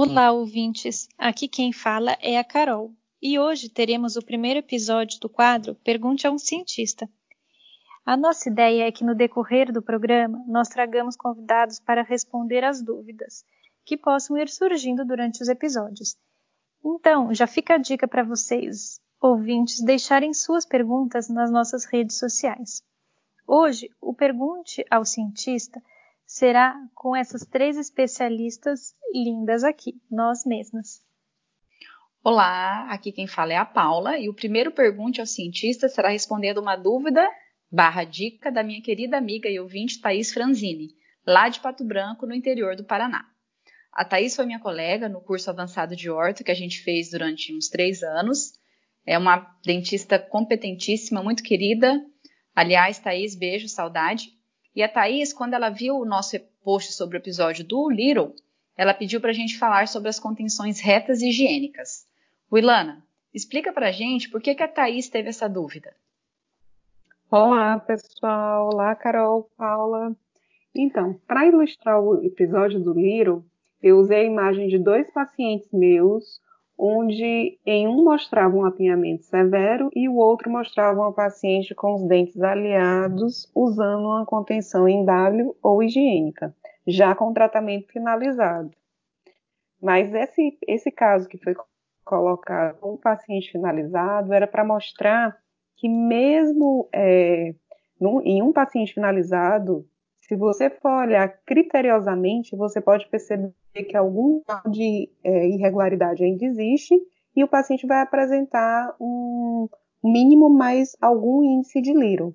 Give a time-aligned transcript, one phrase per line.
[0.00, 1.08] Olá, ouvintes!
[1.18, 6.24] Aqui quem fala é a Carol e hoje teremos o primeiro episódio do quadro Pergunte
[6.24, 7.10] a um Cientista.
[8.06, 12.80] A nossa ideia é que no decorrer do programa nós tragamos convidados para responder às
[12.80, 13.44] dúvidas
[13.84, 16.16] que possam ir surgindo durante os episódios.
[16.84, 22.84] Então, já fica a dica para vocês, ouvintes, deixarem suas perguntas nas nossas redes sociais.
[23.44, 25.82] Hoje, o Pergunte ao Cientista
[26.28, 31.02] será com essas três especialistas lindas aqui, nós mesmas.
[32.22, 36.58] Olá, aqui quem fala é a Paula e o primeiro Pergunte ao Cientista será respondendo
[36.58, 37.26] uma dúvida
[37.72, 40.90] barra dica da minha querida amiga e ouvinte Thaís Franzini,
[41.26, 43.24] lá de Pato Branco, no interior do Paraná.
[43.90, 47.56] A Thaís foi minha colega no curso avançado de horto que a gente fez durante
[47.56, 48.52] uns três anos.
[49.06, 52.04] É uma dentista competentíssima, muito querida.
[52.54, 54.37] Aliás, Thaís, beijo, saudade.
[54.78, 58.32] E a Thaís, quando ela viu o nosso post sobre o episódio do Little,
[58.76, 62.06] ela pediu para a gente falar sobre as contenções retas e higiênicas.
[62.52, 65.92] Wilana, explica para a gente por que, que a Thaís teve essa dúvida.
[67.28, 68.68] Olá, pessoal.
[68.72, 70.16] Olá, Carol, Paula.
[70.72, 73.44] Então, para ilustrar o episódio do Little,
[73.82, 76.40] eu usei a imagem de dois pacientes meus,
[76.78, 82.06] onde em um mostrava um apinhamento severo e o outro mostrava uma paciente com os
[82.06, 86.54] dentes aliados usando uma contenção em W ou higiênica,
[86.86, 88.70] já com tratamento finalizado.
[89.82, 91.54] Mas esse, esse caso que foi
[92.04, 95.36] colocado com o paciente finalizado era para mostrar
[95.76, 97.54] que mesmo é,
[98.00, 99.84] num, em um paciente finalizado,
[100.28, 103.50] se você for olhar criteriosamente, você pode perceber
[103.88, 106.94] que algum grau de é, irregularidade ainda existe
[107.34, 109.68] e o paciente vai apresentar um
[110.04, 112.34] mínimo mais algum índice de Little.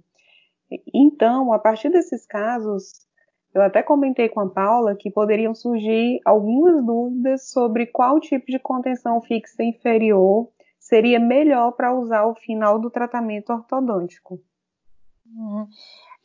[0.91, 3.05] Então, a partir desses casos,
[3.53, 8.57] eu até comentei com a Paula que poderiam surgir algumas dúvidas sobre qual tipo de
[8.57, 10.49] contenção fixa inferior
[10.79, 14.41] seria melhor para usar ao final do tratamento ortodôntico.
[15.27, 15.67] Hum.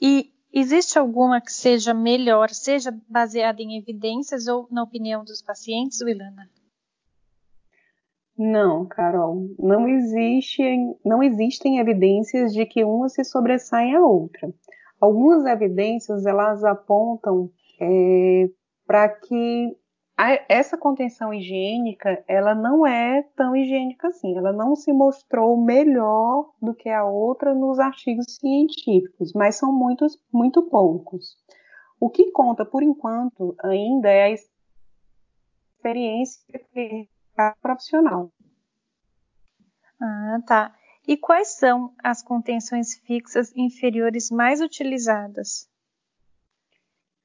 [0.01, 6.01] E Existe alguma que seja melhor, seja baseada em evidências ou na opinião dos pacientes,
[6.01, 6.51] Wilana?
[8.37, 9.87] Não, Carol, não
[11.05, 14.53] não existem evidências de que uma se sobressai à outra.
[15.01, 18.51] Algumas evidências elas apontam é,
[18.85, 19.77] para que
[20.19, 24.37] a, essa contenção higiênica, ela não é tão higiênica assim.
[24.37, 30.21] Ela não se mostrou melhor do que a outra nos artigos científicos, mas são muitos,
[30.33, 31.37] muito poucos.
[32.01, 34.37] O que conta, por enquanto, ainda é a
[35.77, 36.43] experiência
[37.63, 38.33] profissional.
[40.01, 40.75] Ah, tá.
[41.07, 45.71] E quais são as contenções fixas inferiores mais utilizadas?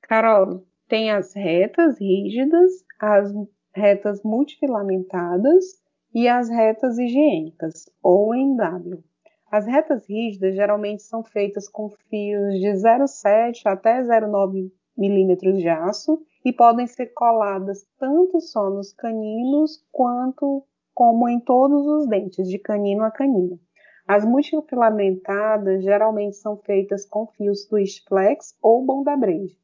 [0.03, 3.31] Carol, tem as retas rígidas, as
[3.76, 5.81] retas multifilamentadas
[6.14, 9.04] e as retas higiênicas, ou em W.
[9.52, 16.22] As retas rígidas geralmente são feitas com fios de 0,7 até 0,9 milímetros de aço
[16.46, 22.59] e podem ser coladas tanto só nos caninos quanto como em todos os dentes, de
[22.59, 23.59] canino a canino.
[24.08, 29.58] As multifilamentadas geralmente são feitas com fios twist flex ou bondabreide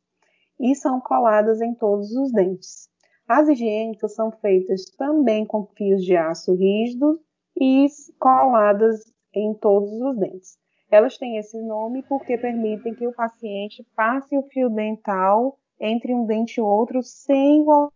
[0.59, 2.88] e são coladas em todos os dentes.
[3.29, 7.21] As higiênicas são feitas também com fios de aço rígido
[7.55, 7.85] e
[8.17, 10.57] coladas em todos os dentes.
[10.89, 16.25] Elas têm esse nome porque permitem que o paciente passe o fio dental entre um
[16.25, 17.91] dente e outro sem o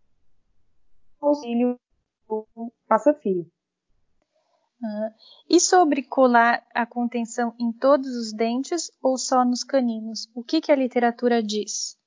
[1.20, 1.80] auxílio
[2.28, 2.46] do
[2.86, 3.44] passa-fio.
[4.84, 5.10] Ah,
[5.50, 10.30] e sobre colar a contenção em todos os dentes ou só nos caninos?
[10.32, 11.98] O que, que a literatura diz?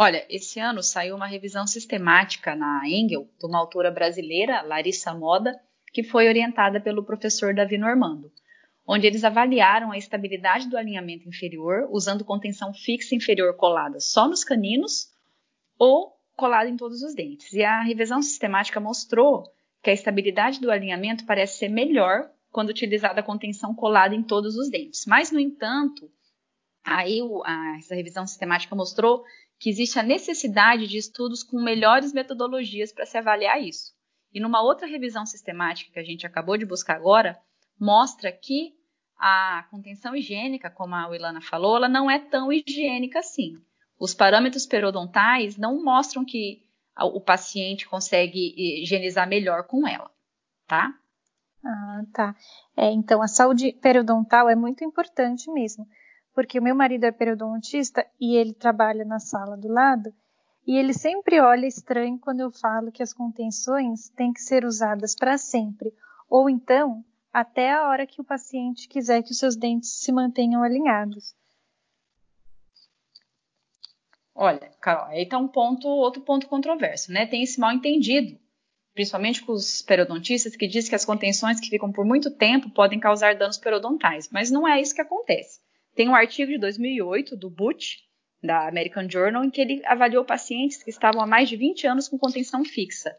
[0.00, 5.60] Olha, esse ano saiu uma revisão sistemática na Engel, de uma autora brasileira, Larissa Moda,
[5.92, 8.30] que foi orientada pelo professor Davi Normando,
[8.86, 14.44] onde eles avaliaram a estabilidade do alinhamento inferior usando contenção fixa inferior colada só nos
[14.44, 15.10] caninos
[15.76, 17.52] ou colada em todos os dentes.
[17.52, 19.52] E a revisão sistemática mostrou
[19.82, 24.54] que a estabilidade do alinhamento parece ser melhor quando utilizada a contenção colada em todos
[24.54, 25.06] os dentes.
[25.06, 26.08] Mas, no entanto,
[26.96, 29.24] aí a, essa revisão sistemática mostrou
[29.58, 33.92] que existe a necessidade de estudos com melhores metodologias para se avaliar isso.
[34.32, 37.38] E numa outra revisão sistemática que a gente acabou de buscar agora,
[37.78, 38.74] mostra que
[39.18, 43.54] a contenção higiênica, como a Wilana falou, ela não é tão higiênica assim.
[43.98, 46.62] Os parâmetros periodontais não mostram que
[46.96, 50.10] o paciente consegue higienizar melhor com ela,
[50.66, 50.92] tá?
[51.64, 52.36] Ah, tá.
[52.76, 55.86] É, então, a saúde periodontal é muito importante mesmo
[56.38, 60.14] porque o meu marido é periodontista e ele trabalha na sala do lado,
[60.64, 65.16] e ele sempre olha estranho quando eu falo que as contenções têm que ser usadas
[65.16, 65.92] para sempre,
[66.30, 70.62] ou então até a hora que o paciente quiser que os seus dentes se mantenham
[70.62, 71.34] alinhados.
[74.32, 77.26] Olha, Carol, aí está um ponto, outro ponto controverso, né?
[77.26, 78.38] Tem esse mal entendido,
[78.94, 83.00] principalmente com os periodontistas, que diz que as contenções que ficam por muito tempo podem
[83.00, 85.66] causar danos periodontais, mas não é isso que acontece.
[85.98, 87.96] Tem um artigo de 2008 do Butch,
[88.40, 92.06] da American Journal, em que ele avaliou pacientes que estavam há mais de 20 anos
[92.06, 93.16] com contenção fixa.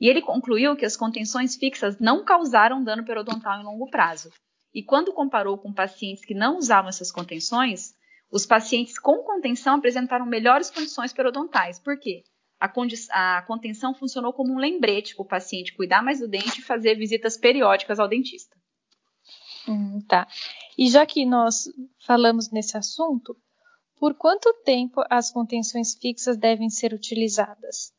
[0.00, 4.32] E ele concluiu que as contenções fixas não causaram dano periodontal em longo prazo.
[4.72, 7.94] E quando comparou com pacientes que não usavam essas contenções,
[8.32, 11.78] os pacientes com contenção apresentaram melhores condições periodontais.
[11.78, 12.24] Por quê?
[12.58, 16.64] A, a contenção funcionou como um lembrete para o paciente cuidar mais do dente e
[16.64, 18.56] fazer visitas periódicas ao dentista.
[19.68, 20.26] Hum, tá.
[20.76, 21.64] E já que nós
[22.04, 23.36] falamos nesse assunto,
[23.98, 27.92] por quanto tempo as contenções fixas devem ser utilizadas?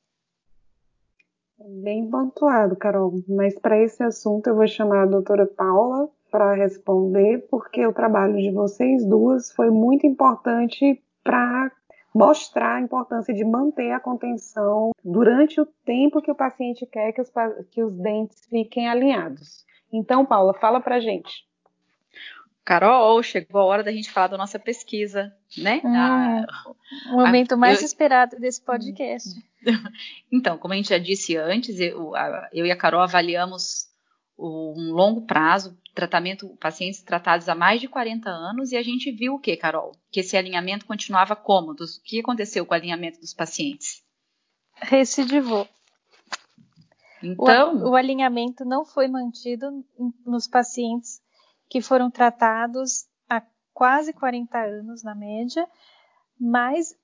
[1.57, 3.13] Bem pontuado, Carol.
[3.30, 8.36] Mas para esse assunto eu vou chamar a doutora Paula para responder, porque o trabalho
[8.36, 11.72] de vocês duas foi muito importante para
[12.13, 17.22] mostrar a importância de manter a contenção durante o tempo que o paciente quer que
[17.22, 17.31] os,
[17.72, 19.66] que os dentes fiquem alinhados.
[19.92, 21.45] Então, Paula, fala para gente.
[22.66, 25.82] Carol, chegou a hora da gente falar da nossa pesquisa, né?
[25.84, 26.46] Hum, a,
[27.14, 29.30] o momento a, mais eu, esperado desse podcast.
[30.32, 33.88] Então, como a gente já disse antes, eu, a, eu e a Carol avaliamos
[34.38, 39.36] um longo prazo, tratamento, pacientes tratados há mais de 40 anos, e a gente viu
[39.36, 39.94] o que, Carol?
[40.12, 41.84] Que esse alinhamento continuava cômodo.
[41.84, 44.04] O que aconteceu com o alinhamento dos pacientes?
[44.76, 45.68] Recidivou.
[47.24, 49.84] Então, o, o alinhamento não foi mantido
[50.24, 51.25] nos pacientes
[51.70, 53.42] que foram tratados há
[53.74, 55.68] quase 40 anos, na média,
[56.40, 56.96] mas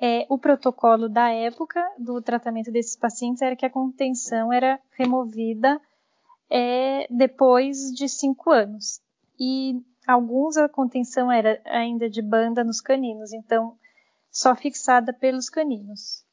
[0.00, 5.80] é, o protocolo da época do tratamento desses pacientes era que a contenção era removida
[6.48, 9.00] é, depois de cinco anos.
[9.38, 13.78] E alguns a contenção era ainda de banda nos caninos, então
[14.30, 16.24] só fixada pelos caninos.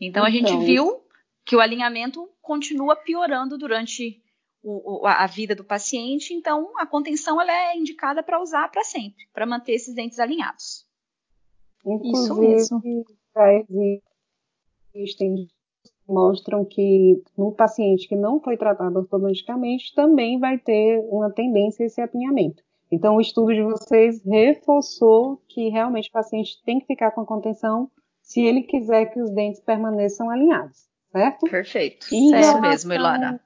[0.00, 1.02] Então a gente então, viu
[1.44, 4.22] que o alinhamento continua piorando durante
[4.64, 9.28] o, a vida do paciente, então a contenção ela é indicada para usar para sempre,
[9.32, 10.86] para manter esses dentes alinhados.
[11.84, 13.04] Inclusive, Isso mesmo.
[13.34, 13.64] já
[14.94, 15.46] existem
[16.06, 21.86] mostram que no paciente que não foi tratado ortodonticamente também vai ter uma tendência a
[21.86, 22.62] esse apinhamento.
[22.92, 27.26] Então, o estudo de vocês reforçou que realmente o paciente tem que ficar com a
[27.26, 27.90] contenção
[28.22, 31.50] se ele quiser que os dentes permaneçam alinhados, certo?
[31.50, 32.06] Perfeito.
[32.12, 33.40] Isso mesmo, Ilana.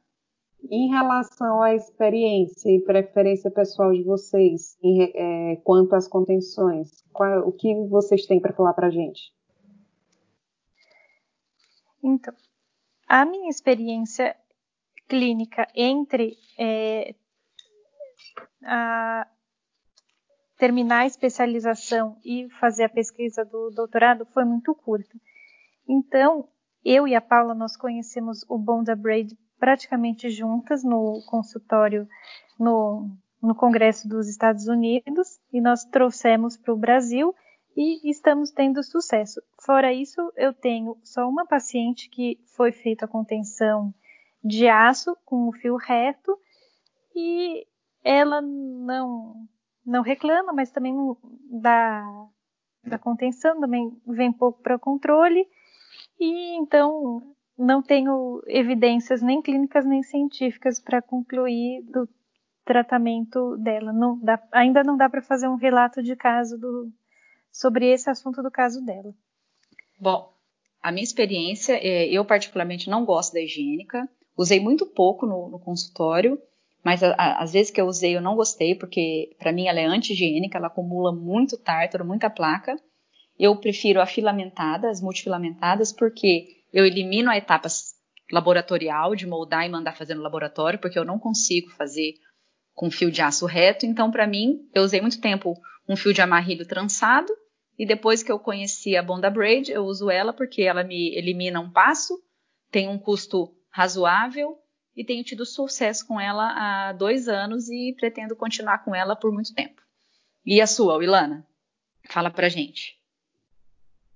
[0.70, 7.46] Em relação à experiência e preferência pessoal de vocês em, é, quanto às contenções, qual,
[7.48, 9.32] o que vocês têm para falar para a gente?
[12.02, 12.34] Então,
[13.06, 14.36] a minha experiência
[15.08, 17.14] clínica entre é,
[18.62, 19.26] a
[20.58, 25.16] terminar a especialização e fazer a pesquisa do doutorado foi muito curta.
[25.88, 26.48] Então,
[26.84, 32.08] eu e a Paula, nós conhecemos o Bonda Braid praticamente juntas no consultório
[32.58, 33.10] no,
[33.42, 37.34] no Congresso dos Estados Unidos e nós trouxemos para o Brasil
[37.76, 39.40] e estamos tendo sucesso.
[39.64, 43.94] Fora isso, eu tenho só uma paciente que foi feita a contenção
[44.42, 46.36] de aço com o fio reto
[47.14, 47.66] e
[48.02, 49.46] ela não
[49.84, 50.94] não reclama, mas também
[51.50, 52.04] da,
[52.84, 55.48] da contenção também vem pouco para controle
[56.20, 62.08] e então não tenho evidências nem clínicas nem científicas para concluir do
[62.64, 63.92] tratamento dela.
[63.92, 66.92] Não dá, ainda não dá para fazer um relato de caso do,
[67.50, 69.12] sobre esse assunto do caso dela.
[69.98, 70.32] Bom,
[70.80, 75.58] a minha experiência, é, eu particularmente não gosto da higiênica, usei muito pouco no, no
[75.58, 76.40] consultório,
[76.84, 80.58] mas às vezes que eu usei eu não gostei, porque para mim ela é anti-higiênica,
[80.58, 82.76] ela acumula muito tártaro, muita placa.
[83.36, 87.68] Eu prefiro a filamentada, as multifilamentadas, porque eu elimino a etapa
[88.30, 92.14] laboratorial de moldar e mandar fazer no laboratório, porque eu não consigo fazer
[92.74, 93.86] com fio de aço reto.
[93.86, 95.54] Então, para mim, eu usei muito tempo
[95.88, 97.32] um fio de amarrilho trançado
[97.78, 101.60] e depois que eu conheci a Bonda Braid, eu uso ela porque ela me elimina
[101.60, 102.20] um passo,
[102.70, 104.58] tem um custo razoável
[104.96, 109.32] e tenho tido sucesso com ela há dois anos e pretendo continuar com ela por
[109.32, 109.80] muito tempo.
[110.44, 111.46] E a sua, Ilana?
[112.08, 112.97] Fala pra gente.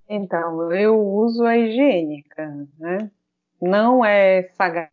[0.09, 2.47] Então, eu uso a higiênica,
[2.79, 3.11] né?
[3.61, 4.93] Não é sagrado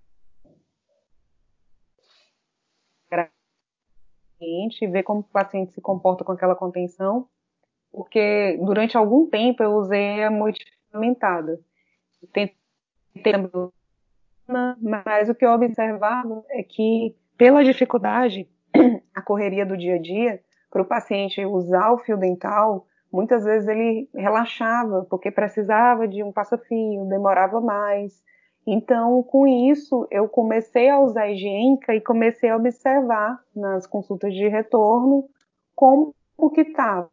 [4.41, 7.27] e ver como o paciente se comporta com aquela contenção,
[7.91, 10.29] porque durante algum tempo eu usei a
[10.93, 11.59] lamentada.
[12.31, 12.55] Tentei
[14.81, 18.49] mas o que eu observava é que, pela dificuldade,
[19.13, 23.67] a correria do dia a dia, para o paciente usar o fio dental, muitas vezes
[23.67, 28.21] ele relaxava, porque precisava de um passa-fio, demorava mais.
[28.65, 34.33] Então, com isso, eu comecei a usar a higiênica e comecei a observar nas consultas
[34.33, 35.27] de retorno
[35.75, 36.13] como
[36.53, 37.09] que estava.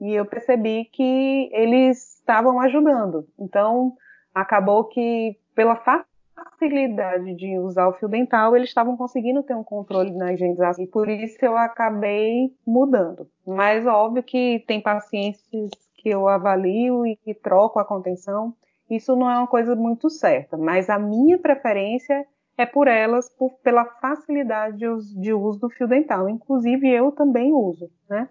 [0.00, 3.26] E eu percebi que eles estavam ajudando.
[3.38, 3.92] Então,
[4.34, 5.76] acabou que, pela
[6.44, 10.84] facilidade de usar o fio dental, eles estavam conseguindo ter um controle na higienização.
[10.84, 13.28] E por isso eu acabei mudando.
[13.46, 15.40] Mas óbvio que tem pacientes
[15.94, 18.54] que eu avalio e que troco a contenção.
[18.88, 20.56] Isso não é uma coisa muito certa.
[20.56, 25.86] Mas a minha preferência é por elas, por, pela facilidade de, de uso do fio
[25.86, 26.28] dental.
[26.28, 28.28] Inclusive eu também uso, né?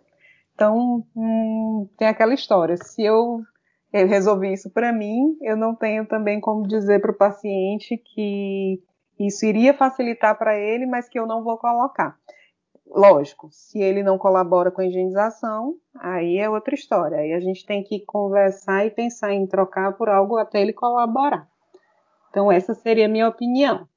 [0.53, 2.75] Então, hum, tem aquela história.
[2.75, 3.41] Se eu
[3.91, 8.81] eu resolvi isso para mim, eu não tenho também como dizer para o paciente que
[9.19, 12.17] isso iria facilitar para ele, mas que eu não vou colocar.
[12.87, 17.19] Lógico, se ele não colabora com a higienização, aí é outra história.
[17.19, 21.47] Aí a gente tem que conversar e pensar em trocar por algo até ele colaborar.
[22.29, 23.87] Então, essa seria a minha opinião.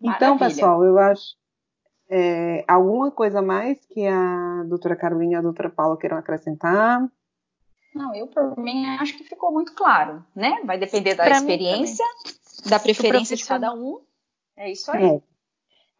[0.00, 0.48] Então, Maravilha.
[0.48, 1.38] Pessoal, eu acho.
[2.12, 7.00] É, alguma coisa mais que a doutora Carolina e a doutora Paula queiram acrescentar?
[7.94, 10.60] Não, eu por mim acho que ficou muito claro, né?
[10.64, 12.04] Vai depender da pra experiência,
[12.68, 14.00] da preferência de cada um.
[14.56, 15.04] É isso aí.
[15.04, 15.22] É.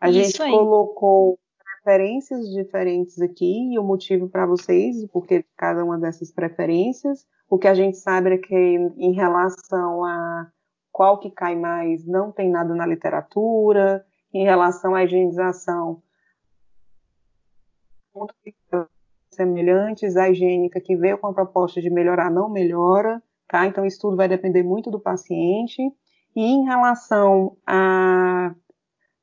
[0.00, 0.50] A isso gente aí.
[0.50, 1.38] colocou
[1.82, 7.26] preferências diferentes aqui e o motivo para vocês, porque cada uma dessas preferências.
[7.48, 10.50] O que a gente sabe é que em relação a
[10.92, 14.06] qual que cai mais, não tem nada na literatura.
[14.32, 16.00] Em relação à higienização,
[19.40, 23.66] semelhantes, a higiênica que veio com a proposta de melhorar não melhora, tá?
[23.66, 25.82] Então isso tudo vai depender muito do paciente.
[26.36, 28.54] E em relação a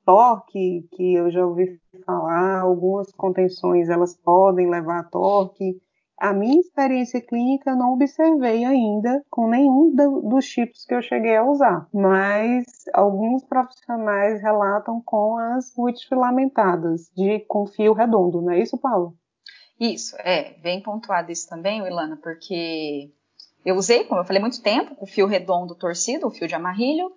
[0.03, 5.79] torque, que eu já ouvi falar, algumas contenções elas podem levar a torque.
[6.19, 11.36] A minha experiência clínica não observei ainda com nenhum do, dos tipos que eu cheguei
[11.36, 15.71] a usar, mas alguns profissionais relatam com as
[16.07, 19.13] filamentadas de com fio redondo, não é isso, Paulo?
[19.79, 23.12] Isso, é, bem pontuado isso também, Ilana, porque
[23.63, 27.12] eu usei, como eu falei, muito tempo, o fio redondo torcido, o fio de amarrilho,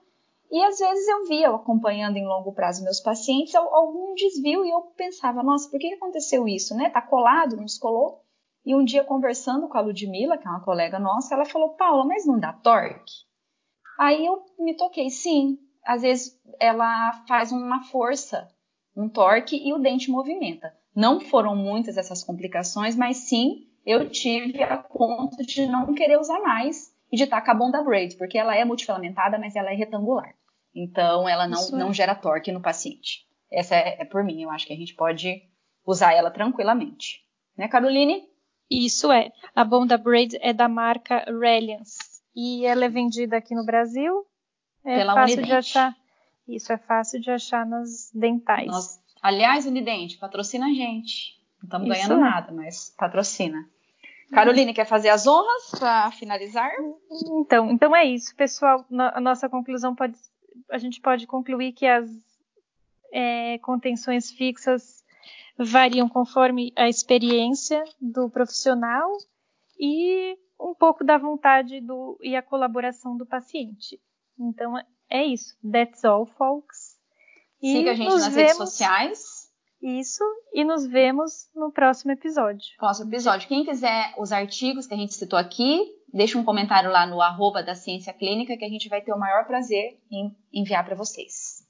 [0.51, 4.81] e às vezes eu via, acompanhando em longo prazo meus pacientes, algum desvio e eu
[4.97, 6.91] pensava, nossa, por que aconteceu isso, né?
[6.91, 8.25] Tá colado, não descolou?
[8.67, 12.05] E um dia conversando com a Ludmilla, que é uma colega nossa, ela falou, Paula,
[12.05, 13.13] mas não dá torque?
[13.97, 18.49] Aí eu me toquei, sim, às vezes ela faz uma força,
[18.97, 20.75] um torque e o dente movimenta.
[20.95, 26.41] Não foram muitas essas complicações, mas sim eu tive a ponto de não querer usar
[26.41, 29.75] mais e de estar com a Bonda Braid, porque ela é multifilamentada, mas ela é
[29.75, 30.35] retangular.
[30.75, 31.71] Então ela não, é.
[31.73, 33.27] não gera torque no paciente.
[33.51, 35.43] Essa é, é por mim, eu acho que a gente pode
[35.85, 37.25] usar ela tranquilamente.
[37.57, 38.29] Né, Caroline?
[38.71, 39.33] Isso é.
[39.55, 41.99] A Bonda Braid é da marca Reliance.
[42.35, 44.25] E ela é vendida aqui no Brasil.
[44.85, 45.49] É Pela fácil Unidente.
[45.49, 45.97] de achar.
[46.47, 48.69] Isso é fácil de achar nas dentais.
[48.69, 51.39] Nós Aliás, Unidente, patrocina a gente.
[51.59, 53.69] Não estamos ganhando nada, mas patrocina.
[54.33, 56.71] Caroline, quer fazer as honras para finalizar?
[57.41, 58.85] Então, então é isso, pessoal.
[59.13, 60.15] A nossa conclusão pode,
[60.71, 62.09] a gente pode concluir que as
[63.13, 65.05] é, contenções fixas
[65.59, 69.11] variam conforme a experiência do profissional
[69.79, 74.01] e um pouco da vontade do, e a colaboração do paciente.
[74.39, 74.75] Então
[75.09, 75.57] é isso.
[75.69, 76.80] That's all, folks.
[77.63, 78.37] E Siga a gente nas vemos...
[78.37, 79.41] redes sociais.
[79.83, 82.67] Isso, e nos vemos no próximo episódio.
[82.79, 83.49] Próximo episódio.
[83.49, 85.81] Quem quiser os artigos que a gente citou aqui,
[86.13, 89.19] deixa um comentário lá no arroba da Ciência Clínica que a gente vai ter o
[89.19, 91.67] maior prazer em enviar para vocês.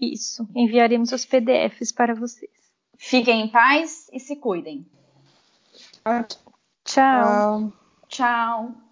[0.00, 2.52] Isso, enviaremos os PDFs para vocês.
[2.96, 4.86] Fiquem em paz e se cuidem.
[6.84, 7.72] Tchau.
[8.08, 8.87] Tchau.